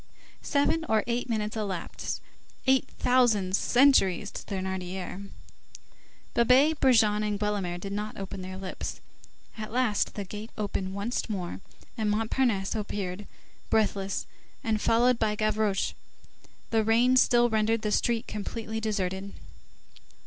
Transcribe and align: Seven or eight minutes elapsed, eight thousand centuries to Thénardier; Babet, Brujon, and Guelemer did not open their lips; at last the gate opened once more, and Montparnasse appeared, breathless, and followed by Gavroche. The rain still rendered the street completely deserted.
Seven 0.41 0.83
or 0.89 1.03
eight 1.05 1.29
minutes 1.29 1.55
elapsed, 1.55 2.21
eight 2.65 2.87
thousand 2.97 3.55
centuries 3.55 4.31
to 4.31 4.41
Thénardier; 4.43 5.29
Babet, 6.33 6.79
Brujon, 6.79 7.21
and 7.21 7.39
Guelemer 7.39 7.77
did 7.79 7.93
not 7.93 8.17
open 8.17 8.41
their 8.41 8.57
lips; 8.57 8.99
at 9.59 9.71
last 9.71 10.15
the 10.15 10.23
gate 10.25 10.49
opened 10.57 10.95
once 10.95 11.29
more, 11.29 11.61
and 11.99 12.09
Montparnasse 12.09 12.73
appeared, 12.73 13.27
breathless, 13.69 14.25
and 14.63 14.81
followed 14.81 15.19
by 15.19 15.35
Gavroche. 15.35 15.93
The 16.71 16.83
rain 16.83 17.15
still 17.15 17.51
rendered 17.51 17.83
the 17.83 17.91
street 17.91 18.25
completely 18.25 18.79
deserted. 18.79 19.33